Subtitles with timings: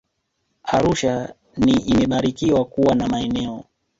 [0.63, 3.63] Arusha ni imebarikiwa kuwa na maeneo